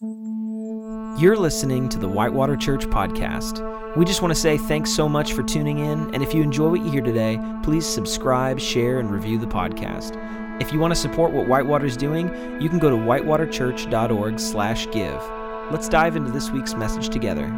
[0.00, 3.96] You're listening to the Whitewater Church podcast.
[3.96, 6.68] We just want to say thanks so much for tuning in, and if you enjoy
[6.68, 10.14] what you hear today, please subscribe, share, and review the podcast.
[10.62, 12.28] If you want to support what Whitewater is doing,
[12.62, 15.72] you can go to whitewaterchurch.org/give.
[15.72, 17.52] Let's dive into this week's message together.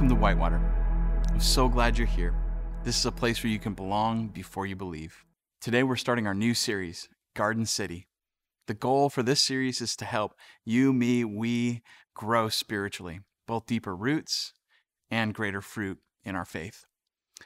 [0.00, 0.62] Welcome to Whitewater.
[1.28, 2.34] I'm so glad you're here.
[2.84, 5.26] This is a place where you can belong before you believe.
[5.60, 8.08] Today, we're starting our new series, Garden City.
[8.66, 10.32] The goal for this series is to help
[10.64, 11.82] you, me, we
[12.14, 14.54] grow spiritually, both deeper roots
[15.10, 16.86] and greater fruit in our faith.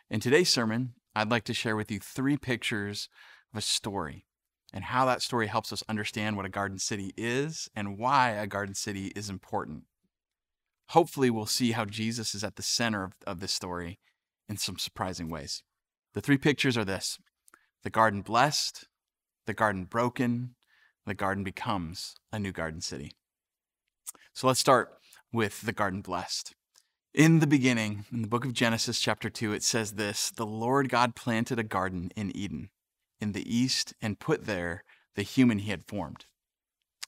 [0.08, 3.08] In today's sermon, I'd like to share with you three pictures
[3.52, 4.26] of a story
[4.72, 8.46] and how that story helps us understand what a garden city is and why a
[8.46, 9.86] garden city is important
[10.88, 13.98] hopefully we'll see how Jesus is at the center of, of this story
[14.48, 15.62] in some surprising ways.
[16.14, 17.18] The three pictures are this
[17.82, 18.86] the garden blessed,
[19.46, 20.54] the garden broken,
[21.06, 23.12] the garden becomes a new garden city.
[24.32, 24.94] So let's start
[25.32, 26.54] with the garden blessed.
[27.12, 30.88] In the beginning, in the book of Genesis, chapter 2, it says this The Lord
[30.88, 32.70] God planted a garden in Eden,
[33.20, 34.82] in the east, and put there
[35.14, 36.24] the human he had formed.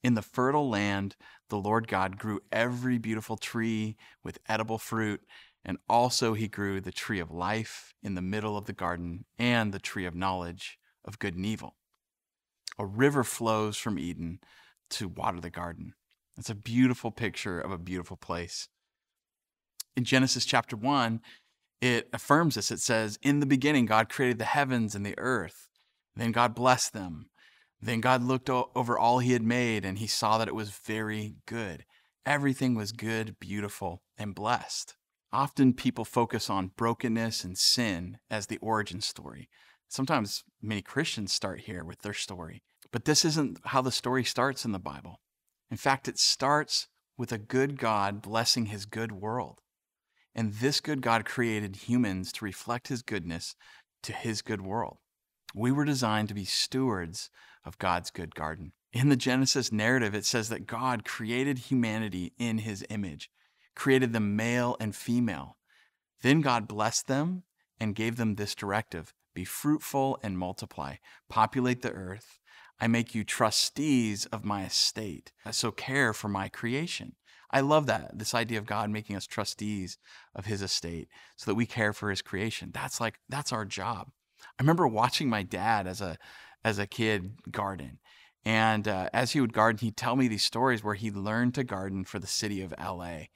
[0.02, 1.16] In the fertile land,
[1.48, 5.22] the Lord God grew every beautiful tree with edible fruit,
[5.64, 9.72] and also he grew the tree of life in the middle of the garden and
[9.72, 11.76] the tree of knowledge of good and evil.
[12.78, 14.40] A river flows from Eden
[14.90, 15.94] to water the garden.
[16.36, 18.68] It's a beautiful picture of a beautiful place.
[19.96, 21.20] In Genesis chapter 1,
[21.80, 22.70] it affirms this.
[22.70, 25.68] It says, In the beginning, God created the heavens and the earth.
[26.14, 27.30] Then God blessed them.
[27.86, 31.36] Then God looked over all he had made and he saw that it was very
[31.46, 31.84] good.
[32.26, 34.96] Everything was good, beautiful, and blessed.
[35.32, 39.48] Often people focus on brokenness and sin as the origin story.
[39.88, 42.60] Sometimes many Christians start here with their story.
[42.90, 45.20] But this isn't how the story starts in the Bible.
[45.70, 49.60] In fact, it starts with a good God blessing his good world.
[50.34, 53.54] And this good God created humans to reflect his goodness
[54.02, 54.98] to his good world.
[55.54, 57.30] We were designed to be stewards
[57.66, 58.72] of God's good garden.
[58.92, 63.30] In the Genesis narrative, it says that God created humanity in his image,
[63.74, 65.58] created them male and female.
[66.22, 67.42] Then God blessed them
[67.78, 70.94] and gave them this directive be fruitful and multiply,
[71.28, 72.40] populate the earth.
[72.80, 77.16] I make you trustees of my estate, so care for my creation.
[77.50, 79.98] I love that, this idea of God making us trustees
[80.34, 82.70] of his estate so that we care for his creation.
[82.72, 84.10] That's like, that's our job.
[84.42, 86.18] I remember watching my dad as a
[86.66, 88.00] as a kid garden.
[88.44, 91.64] And uh, as he would garden, he'd tell me these stories where he learned to
[91.64, 93.26] garden for the city of LA.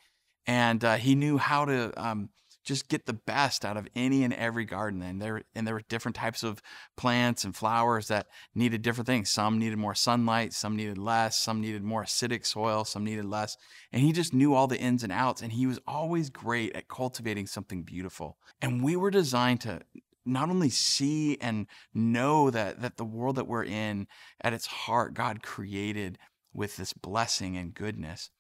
[0.47, 2.31] And uh, he knew how to um,
[2.65, 5.01] just get the best out of any and every garden.
[5.01, 6.61] And there, and there were different types of
[6.97, 9.31] plants and flowers that needed different things.
[9.31, 13.57] Some needed more sunlight, some needed less, some needed more acidic soil, some needed less.
[13.93, 15.41] And he just knew all the ins and outs.
[15.41, 18.39] And he was always great at cultivating something beautiful.
[18.61, 19.83] And we were designed to
[20.25, 24.07] not only see and know that that the world that we're in
[24.43, 26.19] at its heart God created
[26.53, 28.31] with this blessing and goodness,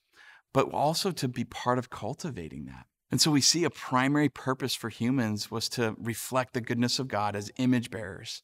[0.52, 2.86] but also to be part of cultivating that.
[3.10, 7.08] And so we see a primary purpose for humans was to reflect the goodness of
[7.08, 8.42] God as image bearers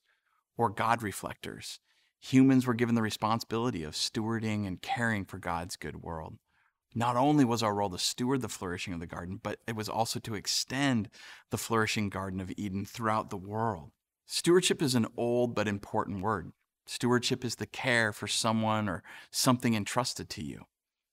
[0.57, 1.79] or God reflectors.
[2.21, 6.39] Humans were given the responsibility of stewarding and caring for God's good world.
[6.97, 9.87] Not only was our role to steward the flourishing of the garden, but it was
[9.87, 11.11] also to extend
[11.51, 13.91] the flourishing Garden of Eden throughout the world.
[14.25, 16.53] Stewardship is an old but important word.
[16.87, 20.63] Stewardship is the care for someone or something entrusted to you.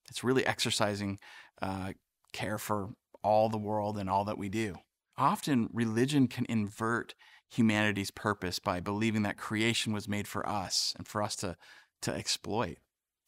[0.10, 1.20] It's really exercising
[1.62, 1.92] uh,
[2.32, 2.92] care for
[3.22, 4.76] all the world and all that we do.
[5.18, 7.14] Often, religion can invert
[7.50, 11.58] humanity's purpose by believing that creation was made for us and for us to,
[12.04, 12.78] to exploit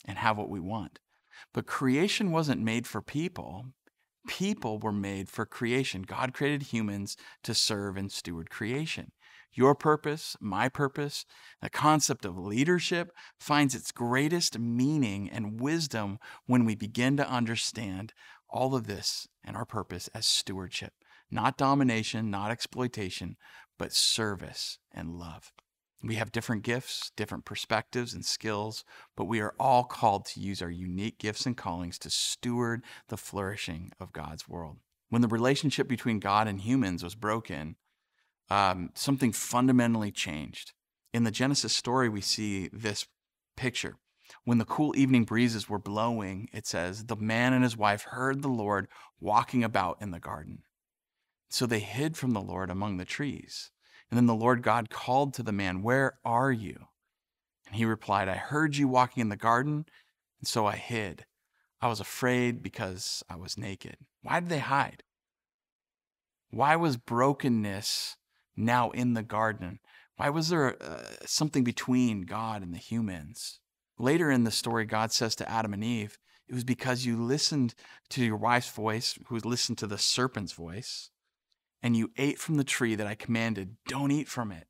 [0.05, 0.99] and have what we want.
[1.53, 3.67] But creation wasn't made for people.
[4.27, 6.01] People were made for creation.
[6.01, 9.11] God created humans to serve and steward creation.
[9.53, 11.25] Your purpose, my purpose,
[11.61, 18.13] the concept of leadership finds its greatest meaning and wisdom when we begin to understand
[18.49, 20.93] all of this and our purpose as stewardship,
[21.31, 23.37] not domination, not exploitation,
[23.77, 25.53] but service and love.
[26.03, 28.83] We have different gifts, different perspectives and skills,
[29.17, 33.17] but we are all called to use our unique gifts and callings to steward the
[33.17, 34.77] flourishing of God's world.
[35.09, 37.77] When the relationship between God and humans was broken,
[38.49, 40.73] um, something fundamentally changed.
[41.13, 43.07] In the Genesis story, we see this
[43.57, 43.95] picture.
[44.43, 48.41] When the cool evening breezes were blowing, it says, the man and his wife heard
[48.41, 48.87] the Lord
[49.19, 50.63] walking about in the garden.
[51.49, 53.71] So they hid from the Lord among the trees.
[54.09, 56.87] And then the Lord God called to the man, Where are you?
[57.67, 59.85] And he replied, I heard you walking in the garden,
[60.39, 61.25] and so I hid.
[61.81, 63.97] I was afraid because I was naked.
[64.21, 65.03] Why did they hide?
[66.49, 68.15] Why was brokenness
[68.55, 69.79] now in the garden?
[70.17, 73.59] Why was there uh, something between God and the humans?
[73.97, 76.17] Later in the story, God says to Adam and Eve,
[76.47, 77.75] It was because you listened
[78.09, 81.09] to your wife's voice, who listened to the serpent's voice,
[81.81, 83.77] and you ate from the tree that I commanded.
[83.87, 84.67] Don't eat from it.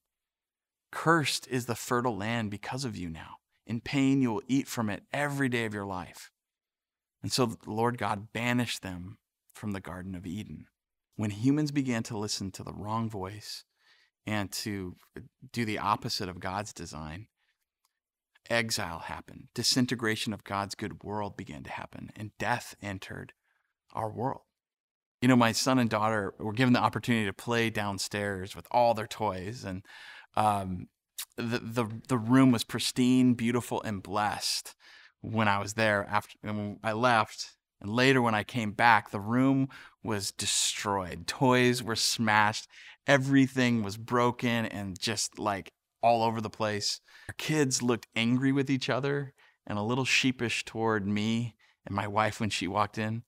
[0.92, 3.38] Cursed is the fertile land because of you now.
[3.66, 6.32] In pain, you will eat from it every day of your life.
[7.22, 9.18] And so the Lord God banished them
[9.54, 10.68] from the Garden of Eden.
[11.16, 13.64] When humans began to listen to the wrong voice
[14.28, 14.96] and to
[15.52, 17.28] do the opposite of God's design,
[18.50, 19.48] exile happened.
[19.54, 23.34] Disintegration of God's good world began to happen, and death entered
[23.94, 24.42] our world.
[25.22, 28.94] You know, my son and daughter were given the opportunity to play downstairs with all
[28.94, 29.84] their toys, and
[30.36, 30.88] um,
[31.38, 34.76] the, the the room was pristine, beautiful, and blessed.
[35.22, 39.20] When I was there after when I left, and later when I came back, the
[39.20, 39.70] room
[40.04, 41.28] was destroyed.
[41.28, 42.68] Toys were smashed,
[43.08, 45.72] everything was broken, and just like
[46.02, 47.02] all over the place.
[47.28, 49.34] Our kids looked angry with each other
[49.66, 53.24] and a little sheepish toward me and my wife when she walked in.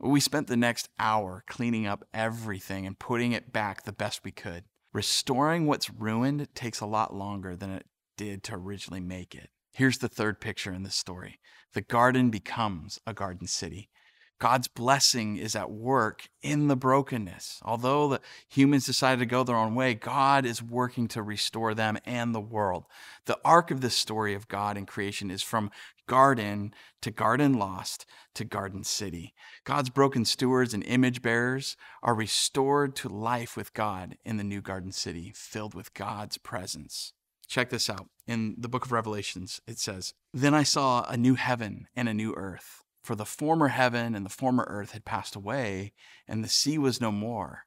[0.00, 4.30] We spent the next hour cleaning up everything and putting it back the best we
[4.30, 4.64] could.
[4.92, 7.86] Restoring what's ruined takes a lot longer than it
[8.16, 9.50] did to originally make it.
[9.72, 11.40] Here's the third picture in this story
[11.74, 13.90] the garden becomes a garden city.
[14.38, 17.60] God's blessing is at work in the brokenness.
[17.64, 21.98] Although the humans decided to go their own way, God is working to restore them
[22.04, 22.84] and the world.
[23.24, 25.70] The arc of the story of God and creation is from
[26.06, 29.34] garden to garden lost to garden city.
[29.64, 34.60] God's broken stewards and image bearers are restored to life with God in the new
[34.60, 37.12] garden city, filled with God's presence.
[37.48, 38.08] Check this out.
[38.26, 42.14] In the book of Revelations, it says, Then I saw a new heaven and a
[42.14, 45.94] new earth for the former heaven and the former earth had passed away,
[46.28, 47.64] and the sea was no more.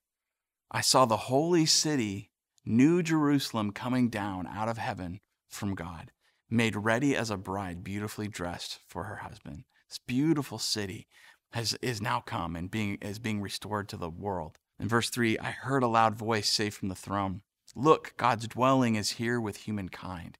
[0.69, 2.29] I saw the holy city,
[2.63, 6.11] New Jerusalem, coming down out of heaven from God,
[6.47, 9.63] made ready as a bride, beautifully dressed for her husband.
[9.89, 11.07] This beautiful city
[11.53, 14.59] has, is now come and being, is being restored to the world.
[14.79, 17.41] In verse 3, I heard a loud voice say from the throne,
[17.75, 20.37] Look, God's dwelling is here with humankind.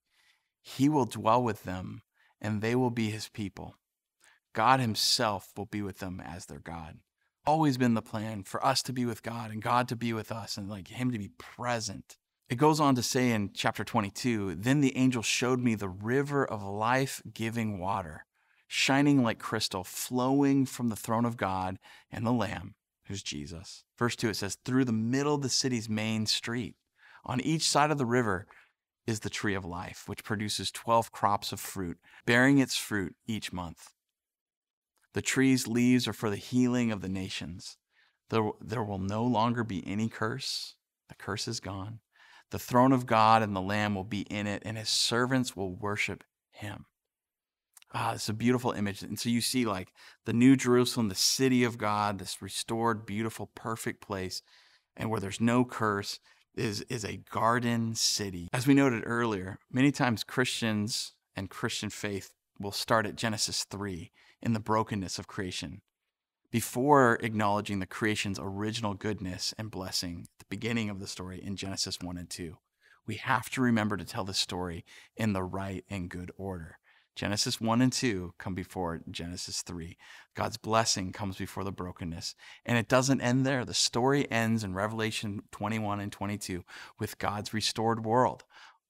[0.61, 2.03] He will dwell with them,
[2.39, 3.77] and they will be his people.
[4.53, 6.99] God Himself will be with them as their God.
[7.45, 10.31] Always been the plan for us to be with God and God to be with
[10.31, 12.17] us and like Him to be present.
[12.49, 16.45] It goes on to say in chapter 22 Then the angel showed me the river
[16.45, 18.25] of life giving water,
[18.67, 21.79] shining like crystal, flowing from the throne of God
[22.11, 22.75] and the Lamb,
[23.05, 23.85] who's Jesus.
[23.97, 26.75] Verse 2 it says, Through the middle of the city's main street,
[27.23, 28.47] on each side of the river,
[29.07, 33.51] is the tree of life, which produces 12 crops of fruit, bearing its fruit each
[33.51, 33.93] month.
[35.13, 37.77] The tree's leaves are for the healing of the nations.
[38.29, 40.75] There, there will no longer be any curse.
[41.09, 41.99] The curse is gone.
[42.51, 45.73] The throne of God and the Lamb will be in it, and his servants will
[45.73, 46.85] worship him.
[47.93, 49.03] Ah, it's a beautiful image.
[49.03, 49.91] And so you see, like,
[50.25, 54.41] the New Jerusalem, the city of God, this restored, beautiful, perfect place,
[54.95, 56.19] and where there's no curse,
[56.55, 58.47] is, is a garden city.
[58.53, 64.11] As we noted earlier, many times Christians and Christian faith will start at Genesis 3
[64.41, 65.81] in the brokenness of creation
[66.51, 71.55] before acknowledging the creation's original goodness and blessing at the beginning of the story in
[71.55, 72.57] Genesis 1 and 2.
[73.07, 76.77] We have to remember to tell the story in the right and good order.
[77.15, 79.97] Genesis 1 and 2 come before Genesis 3.
[80.35, 82.35] God's blessing comes before the brokenness.
[82.65, 83.65] And it doesn't end there.
[83.65, 86.63] The story ends in Revelation 21 and 22
[86.99, 88.43] with God's restored world.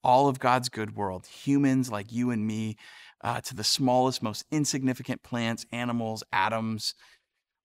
[0.04, 2.76] All of God's good world, humans like you and me,
[3.24, 6.94] uh, to the smallest, most insignificant plants, animals, atoms.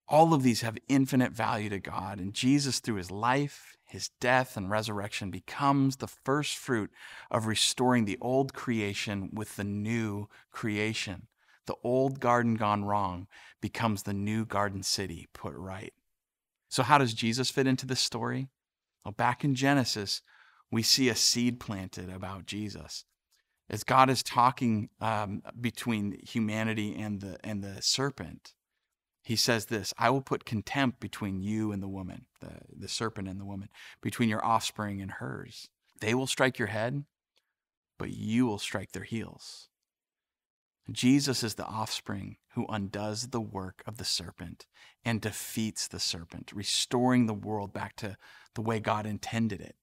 [0.09, 2.21] All of these have infinite value to God.
[2.21, 6.91] And Jesus, through his life, his death, and resurrection, becomes the first fruit
[7.31, 11.29] of restoring the old creation with the new creation.
[11.67, 13.27] The old garden gone wrong
[13.61, 15.93] becomes the new garden city put right.
[16.69, 18.49] So, how does Jesus fit into this story?
[19.05, 20.23] Well, back in Genesis,
[20.71, 23.05] we see a seed planted about Jesus.
[23.69, 28.55] As God is talking um, between humanity and the, and the serpent,
[29.23, 33.27] he says this I will put contempt between you and the woman, the, the serpent
[33.29, 33.69] and the woman,
[34.01, 35.69] between your offspring and hers.
[36.01, 37.05] They will strike your head,
[37.99, 39.69] but you will strike their heels.
[40.93, 44.67] Jesus is the offspring who undoes the work of the serpent
[45.05, 48.17] and defeats the serpent, restoring the world back to
[48.55, 49.75] the way God intended it.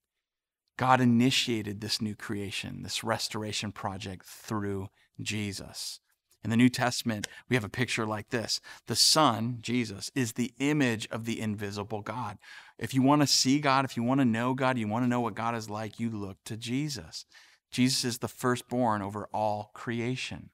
[0.78, 4.90] God initiated this new creation, this restoration project through
[5.22, 6.00] Jesus.
[6.44, 10.54] In the New Testament, we have a picture like this The Son, Jesus, is the
[10.60, 12.38] image of the invisible God.
[12.78, 15.10] If you want to see God, if you want to know God, you want to
[15.10, 17.26] know what God is like, you look to Jesus.
[17.72, 20.50] Jesus is the firstborn over all creation.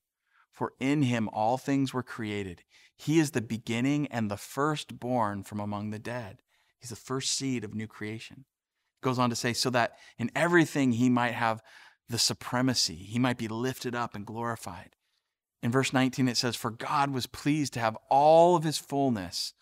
[0.52, 2.64] For in him all things were created.
[2.96, 6.42] He is the beginning and the firstborn from among the dead.
[6.80, 8.46] He's the first seed of new creation.
[9.02, 11.62] Goes on to say, so that in everything he might have
[12.10, 14.96] the supremacy, he might be lifted up and glorified.
[15.62, 19.54] In verse 19, it says, For God was pleased to have all of his fullness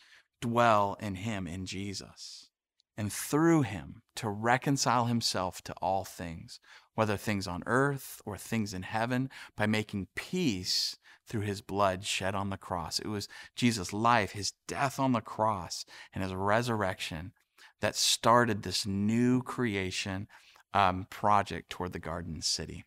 [0.42, 2.50] dwell in him, in Jesus,
[2.96, 6.60] and through him to reconcile himself to all things,
[6.96, 12.36] whether things on earth or things in heaven, by making peace through his blood shed
[12.36, 13.00] on the cross.
[13.00, 17.34] It was Jesus' life, his death on the cross, and his resurrection
[17.82, 20.28] that started this new creation
[20.74, 22.84] um, project toward the garden city.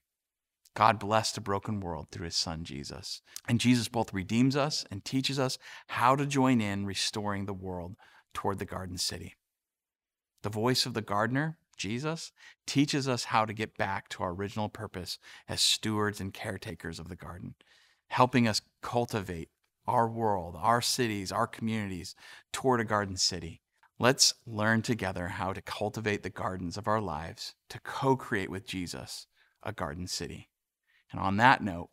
[0.74, 3.22] God blessed a broken world through his son Jesus.
[3.48, 7.96] And Jesus both redeems us and teaches us how to join in restoring the world
[8.32, 9.36] toward the garden city.
[10.42, 12.32] The voice of the gardener, Jesus,
[12.66, 15.18] teaches us how to get back to our original purpose
[15.48, 17.56] as stewards and caretakers of the garden,
[18.08, 19.50] helping us cultivate
[19.86, 22.14] our world, our cities, our communities
[22.52, 23.60] toward a garden city.
[24.02, 28.66] Let's learn together how to cultivate the gardens of our lives to co create with
[28.66, 29.26] Jesus
[29.62, 30.48] a garden city.
[31.12, 31.90] And on that note,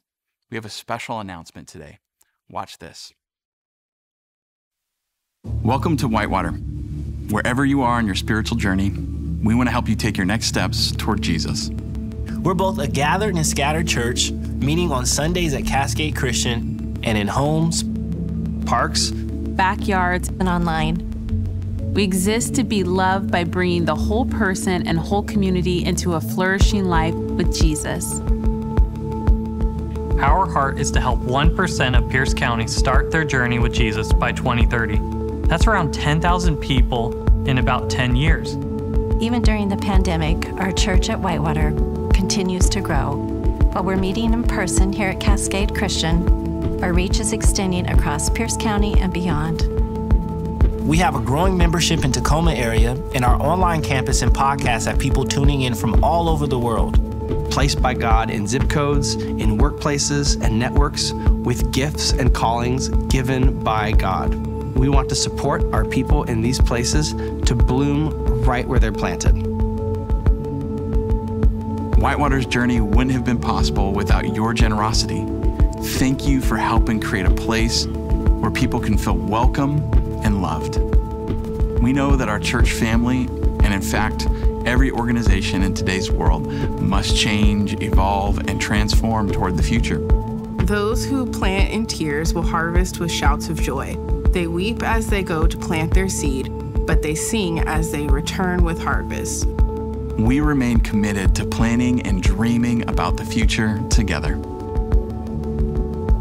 [0.49, 1.99] we have a special announcement today.
[2.49, 3.11] Watch this.
[5.43, 6.51] Welcome to Whitewater.
[6.51, 8.91] Wherever you are on your spiritual journey,
[9.43, 11.71] we want to help you take your next steps toward Jesus.
[12.41, 17.27] We're both a gathered and scattered church, meeting on Sundays at Cascade Christian and in
[17.27, 17.83] homes,
[18.65, 21.06] parks, backyards, and online.
[21.93, 26.21] We exist to be loved by bringing the whole person and whole community into a
[26.21, 28.19] flourishing life with Jesus.
[30.19, 34.31] Our heart is to help 1% of Pierce County start their journey with Jesus by
[34.31, 34.99] 2030.
[35.47, 38.55] That's around 10,000 people in about 10 years.
[39.21, 41.71] Even during the pandemic, our church at Whitewater
[42.13, 43.15] continues to grow.
[43.73, 48.57] While we're meeting in person here at Cascade Christian, our reach is extending across Pierce
[48.57, 49.76] County and beyond.
[50.87, 54.97] We have a growing membership in Tacoma area and our online campus and podcast have
[54.97, 57.03] people tuning in from all over the world
[57.51, 63.61] placed by God in zip codes, in workplaces and networks, with gifts and callings given
[63.65, 64.33] by God.
[64.77, 67.11] We want to support our people in these places
[67.47, 69.33] to bloom right where they're planted.
[71.97, 75.25] Whitewater's journey wouldn't have been possible without your generosity.
[75.97, 80.77] Thank you for helping create a place where people can feel welcome and loved.
[81.81, 83.27] We know that our church family,
[83.63, 84.27] and in fact,
[84.67, 86.45] Every organization in today's world
[86.81, 89.99] must change, evolve, and transform toward the future.
[90.65, 93.95] Those who plant in tears will harvest with shouts of joy.
[94.31, 96.51] They weep as they go to plant their seed,
[96.85, 99.45] but they sing as they return with harvest.
[100.17, 104.35] We remain committed to planning and dreaming about the future together.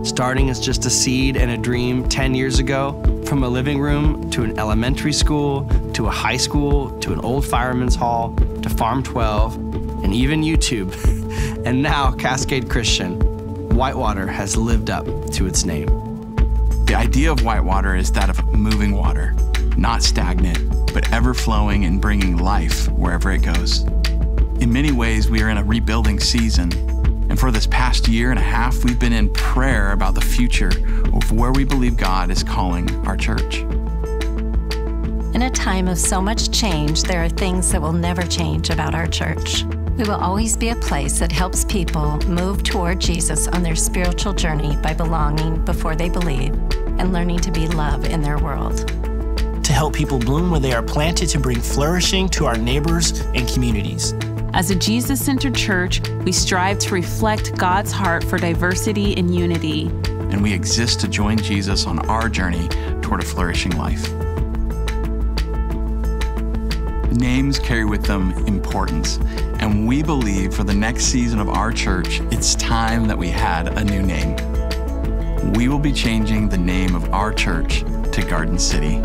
[0.07, 2.93] Starting as just a seed and a dream 10 years ago,
[3.27, 7.45] from a living room to an elementary school to a high school to an old
[7.45, 8.33] fireman's hall
[8.63, 9.57] to Farm 12
[10.05, 10.95] and even YouTube,
[11.67, 13.19] and now Cascade Christian,
[13.75, 15.89] Whitewater has lived up to its name.
[16.87, 19.35] The idea of Whitewater is that of moving water,
[19.77, 23.83] not stagnant, but ever flowing and bringing life wherever it goes.
[24.61, 26.71] In many ways, we are in a rebuilding season
[27.29, 30.71] and for this past year and a half, we've been in prayer about the future
[31.13, 33.59] of where we believe God is calling our church.
[35.35, 38.95] In a time of so much change, there are things that will never change about
[38.95, 39.65] our church.
[39.97, 44.33] We will always be a place that helps people move toward Jesus on their spiritual
[44.33, 46.55] journey by belonging before they believe
[46.99, 48.87] and learning to be love in their world.
[49.65, 53.49] To help people bloom where they are planted to bring flourishing to our neighbors and
[53.49, 54.15] communities.
[54.57, 59.89] As a Jesus centered church, we strive to reflect God's heart for diversity and unity.
[60.09, 62.67] And we exist to join Jesus on our journey
[63.03, 64.11] toward a flourishing life.
[67.13, 69.19] Names carry with them importance,
[69.61, 73.69] and we believe for the next season of our church, it's time that we had
[73.77, 74.37] a new name.
[75.53, 77.81] We will be changing the name of our church
[78.13, 79.03] to Garden City.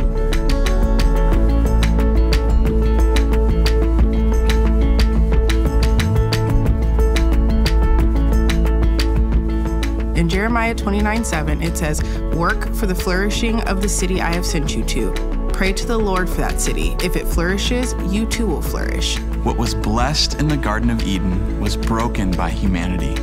[10.21, 12.03] In Jeremiah 29 7, it says,
[12.35, 15.11] Work for the flourishing of the city I have sent you to.
[15.51, 16.95] Pray to the Lord for that city.
[17.03, 19.17] If it flourishes, you too will flourish.
[19.41, 23.15] What was blessed in the Garden of Eden was broken by humanity.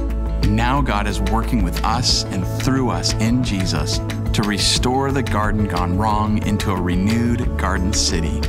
[0.48, 3.98] Now God is working with us and through us in Jesus
[4.32, 8.40] to restore the garden gone wrong into a renewed garden city.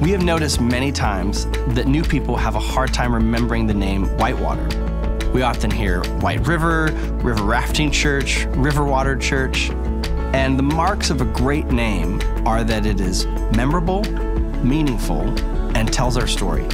[0.00, 1.44] We have noticed many times
[1.74, 4.91] that new people have a hard time remembering the name Whitewater.
[5.32, 6.90] We often hear White River,
[7.22, 9.70] River Rafting Church, River Water Church,
[10.34, 13.24] and the marks of a great name are that it is
[13.56, 14.02] memorable,
[14.62, 15.22] meaningful,
[15.74, 16.64] and tells our story.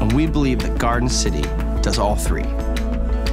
[0.00, 1.40] And we believe that Garden City
[1.80, 2.44] does all three.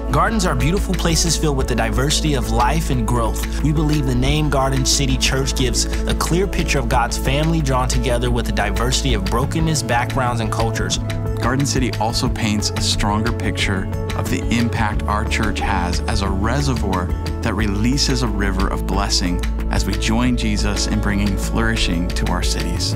[0.09, 3.61] Gardens are beautiful places filled with the diversity of life and growth.
[3.61, 7.89] We believe the name Garden City Church gives a clear picture of God's family drawn
[7.89, 10.97] together with a diversity of brokenness, backgrounds, and cultures.
[11.41, 16.29] Garden City also paints a stronger picture of the impact our church has as a
[16.29, 17.05] reservoir
[17.41, 19.39] that releases a river of blessing
[19.71, 22.93] as we join Jesus in bringing flourishing to our cities.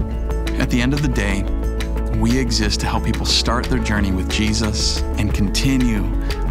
[0.59, 1.43] At the end of the day,
[2.19, 6.03] we exist to help people start their journey with Jesus and continue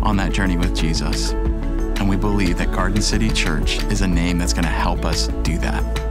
[0.02, 1.32] on that journey with Jesus.
[1.32, 5.28] And we believe that Garden City Church is a name that's going to help us
[5.42, 6.07] do that.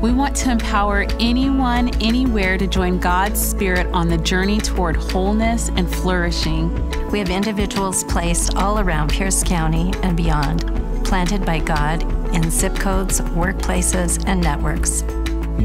[0.00, 5.70] We want to empower anyone, anywhere to join God's Spirit on the journey toward wholeness
[5.70, 6.70] and flourishing.
[7.10, 10.60] We have individuals placed all around Pierce County and beyond,
[11.04, 15.02] planted by God in zip codes, workplaces, and networks.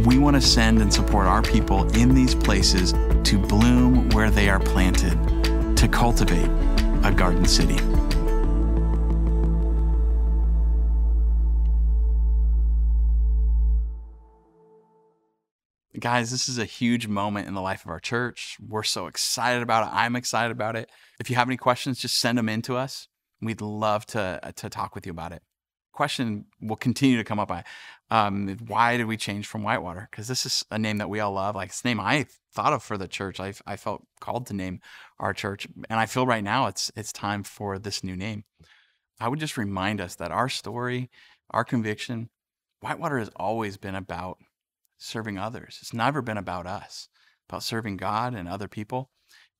[0.03, 2.93] We want to send and support our people in these places
[3.25, 5.15] to bloom where they are planted,
[5.77, 6.49] to cultivate
[7.03, 7.77] a garden city.
[16.03, 18.57] Guys, this is a huge moment in the life of our church.
[18.59, 19.95] We're so excited about it.
[19.95, 20.89] I'm excited about it.
[21.17, 23.07] If you have any questions, just send them in to us.
[23.41, 25.41] We'd love to, to talk with you about it.
[25.93, 27.49] Question will continue to come up.
[28.11, 30.09] Um, why did we change from Whitewater?
[30.11, 31.55] Because this is a name that we all love.
[31.55, 33.39] Like it's name I thought of for the church.
[33.39, 34.81] I, I felt called to name
[35.21, 38.43] our church, and I feel right now it's it's time for this new name.
[39.21, 41.09] I would just remind us that our story,
[41.51, 42.29] our conviction,
[42.81, 44.39] Whitewater has always been about
[45.03, 45.79] serving others.
[45.81, 47.09] It's never been about us,
[47.49, 49.09] about serving God and other people.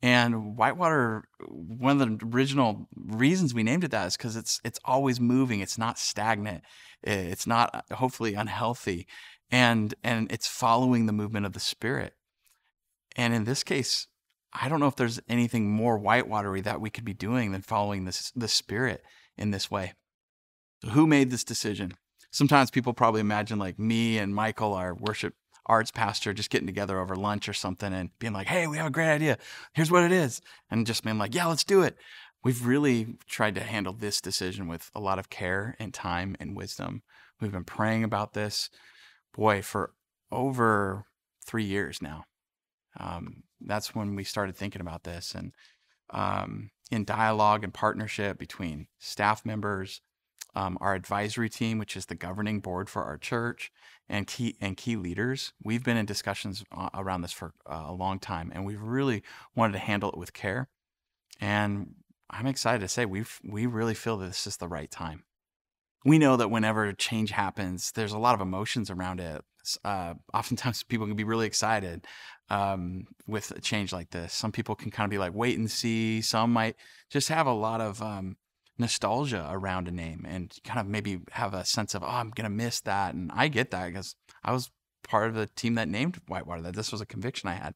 [0.02, 4.80] And Whitewater, one of the original reasons we named it that is because it's it's
[4.84, 5.62] always moving.
[5.62, 6.64] It's not stagnant.
[7.02, 9.08] It's not uh, hopefully unhealthy,
[9.50, 12.16] and and it's following the movement of the Spirit.
[13.16, 14.08] And in this case,
[14.52, 18.04] I don't know if there's anything more whitewatery that we could be doing than following
[18.04, 19.04] this the Spirit
[19.38, 19.94] in this way.
[20.84, 21.94] So who made this decision?
[22.34, 27.00] Sometimes people probably imagine like me and Michael, our worship arts pastor, just getting together
[27.00, 29.38] over lunch or something and being like, hey, we have a great idea.
[29.74, 30.42] Here's what it is.
[30.70, 31.96] And just being like, yeah, let's do it.
[32.44, 36.58] We've really tried to handle this decision with a lot of care and time and
[36.58, 37.04] wisdom.
[37.40, 38.70] We've been praying about this,
[39.34, 39.94] boy, for
[40.30, 41.06] over
[41.46, 42.26] three years now.
[43.00, 45.34] Um, that's when we started thinking about this.
[45.34, 45.54] And
[46.10, 50.02] um, in dialogue and partnership between staff members,
[50.56, 53.72] um, our advisory team, which is the governing board for our church,
[54.10, 55.54] and key and key leaders.
[55.64, 56.64] We've been in discussions
[56.94, 59.24] around this for uh, a long time, and we've really
[59.56, 60.68] wanted to handle it with care.
[61.40, 61.96] And
[62.30, 65.24] I'm excited to say we we really feel that this is the right time.
[66.06, 69.42] We know that whenever change happens, there's a lot of emotions around it.
[69.86, 72.06] Uh, oftentimes, people can be really excited
[72.50, 74.34] um, with a change like this.
[74.34, 76.22] Some people can kind of be like, wait and see.
[76.22, 76.76] Some might
[77.10, 78.36] just have a lot of um,
[78.78, 82.50] nostalgia around a name and kind of maybe have a sense of, oh, I'm going
[82.50, 83.14] to miss that.
[83.14, 84.72] And I get that because I was
[85.04, 87.76] part of the team that named Whitewater, that this was a conviction I had.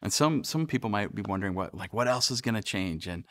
[0.00, 3.06] And some, some people might be wondering what, like, what else is going to change?
[3.06, 3.24] And,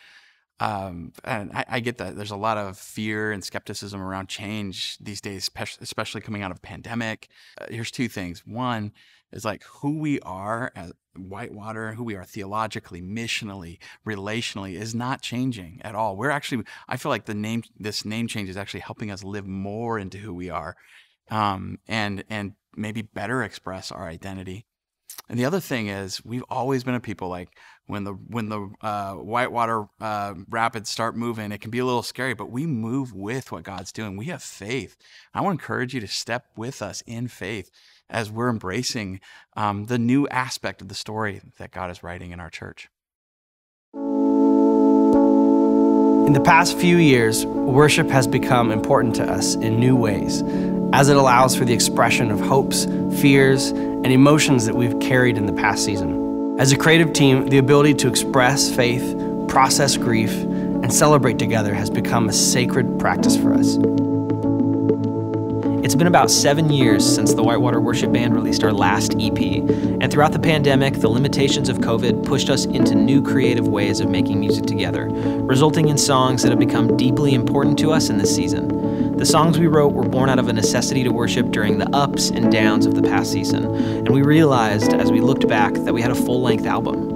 [0.59, 4.97] um, and I, I, get that there's a lot of fear and skepticism around change
[4.99, 5.49] these days,
[5.79, 7.29] especially coming out of pandemic.
[7.61, 8.41] Uh, here's two things.
[8.45, 8.91] One
[9.31, 15.21] is like who we are as Whitewater, who we are theologically, missionally, relationally, is not
[15.21, 16.15] changing at all.
[16.15, 19.47] We're actually, I feel like the name, this name change is actually helping us live
[19.47, 20.75] more into who we are,
[21.29, 24.65] um, and and maybe better express our identity.
[25.29, 27.49] And the other thing is, we've always been a people like
[27.87, 32.03] when the when the uh, whitewater uh, rapids start moving, it can be a little
[32.03, 34.15] scary, but we move with what God's doing.
[34.15, 34.95] We have faith.
[35.33, 37.71] I want to encourage you to step with us in faith
[38.09, 39.19] as we're embracing
[39.55, 42.89] um, the new aspect of the story that God is writing in our church.
[46.27, 50.43] In the past few years, worship has become important to us in new ways,
[50.91, 52.85] as it allows for the expression of hopes,
[53.21, 56.59] fears, and emotions that we've carried in the past season.
[56.59, 59.15] As a creative team, the ability to express faith,
[59.47, 63.77] process grief, and celebrate together has become a sacred practice for us.
[65.87, 70.11] It's been about seven years since the Whitewater Worship Band released our last EP, and
[70.11, 74.37] throughout the pandemic, the limitations of COVID pushed us into new creative ways of making
[74.37, 79.15] music together, resulting in songs that have become deeply important to us in this season.
[79.15, 82.31] The songs we wrote were born out of a necessity to worship during the ups
[82.31, 86.01] and downs of the past season, and we realized as we looked back that we
[86.01, 87.07] had a full length album.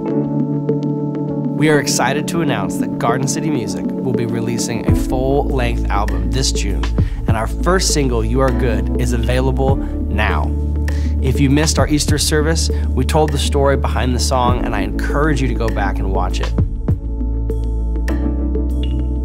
[1.58, 5.90] We are excited to announce that Garden City Music will be releasing a full length
[5.90, 6.82] album this June,
[7.26, 10.50] and our first single, You Are Good, is available now.
[11.22, 14.80] If you missed our Easter service, we told the story behind the song, and I
[14.80, 16.52] encourage you to go back and watch it.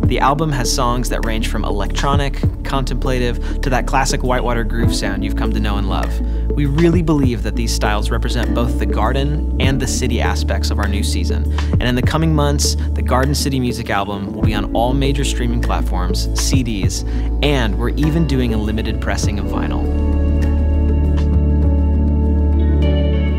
[0.07, 5.23] The album has songs that range from electronic, contemplative, to that classic Whitewater groove sound
[5.25, 6.11] you've come to know and love.
[6.57, 10.79] We really believe that these styles represent both the garden and the city aspects of
[10.79, 11.43] our new season.
[11.73, 15.23] And in the coming months, the Garden City Music album will be on all major
[15.23, 17.07] streaming platforms, CDs,
[17.43, 19.83] and we're even doing a limited pressing of vinyl.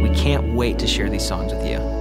[0.00, 1.97] We can't wait to share these songs with you.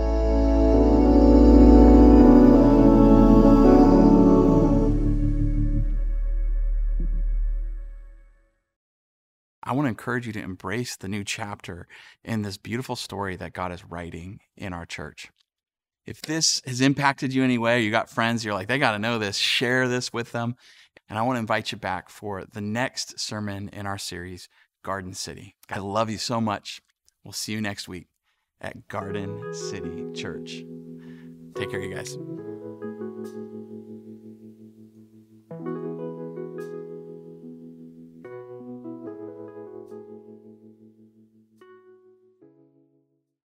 [9.77, 11.87] Want to encourage you to embrace the new chapter
[12.23, 15.29] in this beautiful story that God is writing in our church.
[16.05, 19.19] If this has impacted you anyway, you got friends, you're like, they got to know
[19.19, 20.55] this, share this with them.
[21.09, 24.49] And I want to invite you back for the next sermon in our series,
[24.83, 25.55] Garden City.
[25.69, 26.81] I love you so much.
[27.23, 28.07] We'll see you next week
[28.61, 30.63] at Garden City Church.
[31.55, 32.17] Take care, you guys.